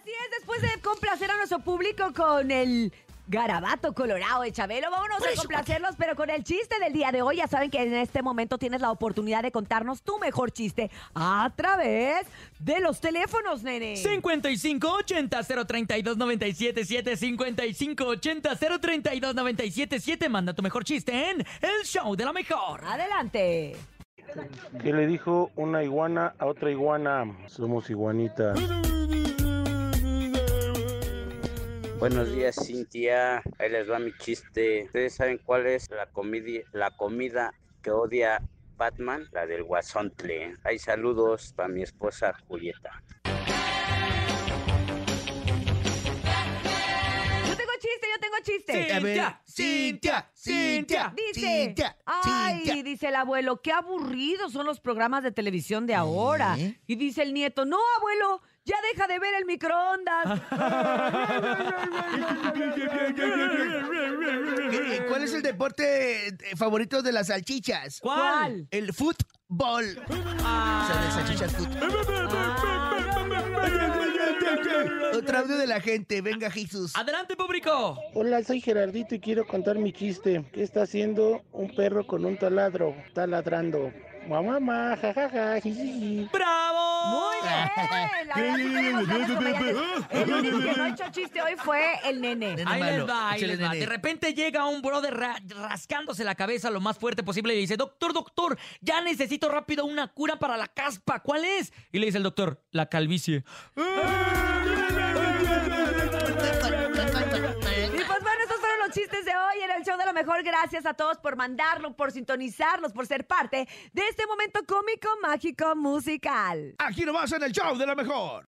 Así 0.00 0.10
es, 0.10 0.38
después 0.38 0.62
de 0.62 0.80
complacer 0.80 1.30
a 1.30 1.36
nuestro 1.36 1.58
público 1.58 2.12
con 2.14 2.50
el 2.52 2.92
Garabato 3.26 3.92
Colorado 3.94 4.42
de 4.42 4.52
Chabelo. 4.52 4.90
Vámonos 4.92 5.18
a 5.20 5.34
complacerlos, 5.34 5.96
pero 5.98 6.14
con 6.14 6.30
el 6.30 6.44
chiste 6.44 6.78
del 6.78 6.92
día 6.92 7.10
de 7.10 7.20
hoy. 7.22 7.36
Ya 7.38 7.46
saben 7.48 7.68
que 7.70 7.82
en 7.82 7.92
este 7.94 8.22
momento 8.22 8.58
tienes 8.58 8.80
la 8.80 8.90
oportunidad 8.92 9.42
de 9.42 9.50
contarnos 9.50 10.02
tu 10.02 10.18
mejor 10.20 10.50
chiste 10.52 10.90
a 11.16 11.50
través 11.56 12.26
de 12.60 12.78
los 12.80 13.00
teléfonos, 13.00 13.64
nene. 13.64 13.94
80 13.96 14.48
032 15.66 16.16
977 16.16 17.98
80 17.98 18.54
032 18.54 19.34
977 19.34 20.28
Manda 20.28 20.52
tu 20.54 20.62
mejor 20.62 20.84
chiste 20.84 21.30
en 21.30 21.40
El 21.60 21.84
Show 21.84 22.14
de 22.14 22.24
la 22.24 22.32
Mejor. 22.32 22.82
Adelante. 22.84 23.74
¿Qué 24.82 24.92
le 24.92 25.06
dijo 25.08 25.50
una 25.56 25.82
iguana 25.82 26.34
a 26.38 26.46
otra 26.46 26.70
iguana? 26.70 27.24
Somos 27.48 27.90
iguanitas. 27.90 28.58
Buenos 31.98 32.30
días, 32.30 32.54
Cintia. 32.64 33.38
Ahí 33.58 33.70
les 33.70 33.90
va 33.90 33.98
mi 33.98 34.16
chiste. 34.18 34.84
¿Ustedes 34.84 35.16
saben 35.16 35.38
cuál 35.44 35.66
es 35.66 35.90
la, 35.90 36.06
comida, 36.06 36.60
la 36.72 36.92
comida 36.96 37.52
que 37.82 37.90
odia 37.90 38.40
Batman? 38.76 39.26
La 39.32 39.46
del 39.46 39.64
guasontle. 39.64 40.44
¿eh? 40.44 40.56
Hay 40.62 40.78
saludos 40.78 41.52
para 41.56 41.68
mi 41.68 41.82
esposa 41.82 42.32
Julieta. 42.46 43.02
chiste. 48.42 48.88
Cintia, 49.46 50.28
Cintia, 50.34 51.12
Dice, 51.34 51.74
ay, 52.06 52.82
dice 52.82 53.06
el 53.08 53.16
abuelo, 53.16 53.60
qué 53.60 53.72
aburridos 53.72 54.52
son 54.52 54.64
los 54.66 54.78
programas 54.80 55.24
de 55.24 55.32
televisión 55.32 55.84
de 55.86 55.94
¿Eh? 55.94 55.96
ahora. 55.96 56.56
Y 56.86 56.94
dice 56.96 57.22
el 57.22 57.32
nieto, 57.34 57.64
no, 57.64 57.78
abuelo, 57.98 58.40
ya 58.64 58.76
deja 58.92 59.06
de 59.08 59.18
ver 59.18 59.34
el 59.34 59.44
microondas. 59.46 60.40
¿Cuál 65.08 65.22
es 65.24 65.32
el 65.34 65.40
deporte 65.42 66.28
eh, 66.28 66.34
favorito 66.56 67.02
de 67.02 67.12
las 67.12 67.26
salchichas? 67.28 67.98
¿Cuál? 68.00 68.68
El 68.70 68.92
fútbol. 68.92 70.02
Ah. 70.44 72.74
Otro 75.14 75.38
audio 75.38 75.56
de 75.56 75.66
la 75.66 75.80
gente, 75.80 76.20
venga 76.22 76.50
Jesús. 76.50 76.94
Adelante 76.94 77.34
público. 77.36 77.98
Hola, 78.14 78.42
soy 78.44 78.60
Gerardito 78.60 79.14
y 79.14 79.20
quiero 79.20 79.46
contar 79.46 79.76
mi 79.78 79.92
chiste. 79.92 80.44
¿Qué 80.52 80.62
está 80.62 80.82
haciendo 80.82 81.42
un 81.52 81.74
perro 81.74 82.06
con 82.06 82.24
un 82.24 82.36
taladro? 82.36 82.94
Taladrando. 83.14 83.92
Mamá, 84.28 84.60
mamá, 84.60 84.96
jajaja, 85.00 85.54
¡Bravo! 86.32 87.18
Muy 87.18 88.44
bien. 88.44 88.98
el 88.98 90.32
único 90.32 90.58
que 90.60 90.72
no 90.76 90.84
ha 90.84 91.10
chiste 91.10 91.40
hoy 91.40 91.54
fue 91.56 91.80
el 92.04 92.20
nene. 92.20 92.56
ahí 92.66 92.82
les 92.82 93.08
va, 93.08 93.30
ahí 93.30 93.40
les 93.40 93.62
va. 93.62 93.70
De 93.72 93.86
repente 93.86 94.34
llega 94.34 94.66
un 94.66 94.82
brother 94.82 95.14
rascándose 95.48 96.24
la 96.24 96.34
cabeza 96.34 96.70
lo 96.70 96.80
más 96.80 96.98
fuerte 96.98 97.22
posible 97.22 97.54
y 97.54 97.56
le 97.56 97.60
dice, 97.62 97.76
doctor, 97.78 98.12
doctor, 98.12 98.58
ya 98.82 99.00
necesito 99.00 99.48
rápido 99.48 99.86
una 99.86 100.08
cura 100.08 100.38
para 100.38 100.58
la 100.58 100.68
caspa. 100.68 101.20
¿Cuál 101.22 101.46
es? 101.46 101.72
Y 101.90 101.98
le 101.98 102.06
dice 102.06 102.18
el 102.18 102.24
doctor, 102.24 102.62
la 102.70 102.86
calvicie. 102.86 103.44
¡Eh! 103.76 104.54
chistes 108.90 109.24
de 109.24 109.30
hoy 109.32 109.62
en 109.62 109.70
el 109.72 109.84
show 109.84 109.96
de 109.98 110.06
lo 110.06 110.12
mejor. 110.12 110.42
Gracias 110.42 110.86
a 110.86 110.94
todos 110.94 111.18
por 111.18 111.36
mandarlo, 111.36 111.94
por 111.94 112.12
sintonizarnos, 112.12 112.92
por 112.92 113.06
ser 113.06 113.26
parte 113.26 113.68
de 113.92 114.02
este 114.08 114.26
momento 114.26 114.60
cómico, 114.66 115.08
mágico, 115.22 115.74
musical. 115.76 116.74
Aquí 116.78 117.04
nomás 117.04 117.32
en 117.32 117.42
el 117.42 117.52
show 117.52 117.76
de 117.76 117.86
lo 117.86 117.96
mejor. 117.96 118.46